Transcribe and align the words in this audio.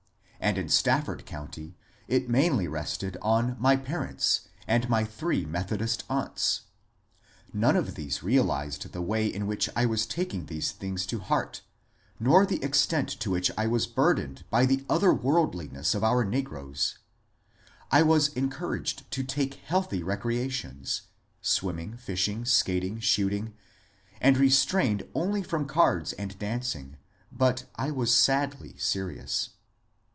And 0.43 0.57
in 0.57 0.67
Staf 0.69 1.05
ford 1.05 1.27
County 1.27 1.77
it 2.07 2.27
mainly 2.27 2.67
rested 2.67 3.15
on 3.21 3.55
my 3.59 3.75
parents 3.77 4.49
and 4.67 4.89
my 4.89 5.03
three 5.05 5.45
Methodist 5.45 6.03
aunts. 6.09 6.61
None 7.53 7.77
of 7.77 7.93
these 7.93 8.23
realized 8.23 8.91
the 8.91 9.03
way 9.03 9.27
in 9.27 9.45
which 9.45 9.69
I 9.75 9.85
26 9.85 9.85
MONCURE 9.85 9.97
DANIEL 9.99 10.01
CONWAY 10.01 10.01
was 10.01 10.05
taking 10.07 10.45
these 10.47 10.71
things 10.71 11.05
to 11.05 11.19
heart 11.19 11.61
nor 12.19 12.45
the 12.47 12.61
extent 12.63 13.09
to 13.19 13.29
which 13.29 13.51
I 13.55 13.67
was 13.67 13.85
burdened 13.85 14.43
by 14.49 14.65
the 14.65 14.77
otherworldliness 14.89 15.93
of 15.93 16.03
our 16.03 16.25
negroes. 16.25 16.97
I 17.91 18.01
was 18.01 18.29
encouraged 18.29 19.11
to 19.11 19.23
take 19.23 19.53
healthy 19.65 20.01
recreations,— 20.01 21.03
swimming, 21.43 21.97
fishing, 21.97 22.45
skating, 22.45 22.99
shooting,— 22.99 23.53
and 24.19 24.37
restrained 24.39 25.07
only 25.13 25.43
from 25.43 25.67
cards 25.67 26.13
and 26.13 26.37
dan 26.39 26.61
cing; 26.61 26.95
but 27.31 27.65
I 27.75 27.91
was 27.91 28.11
sadly 28.11 28.75
serious. 28.79 29.51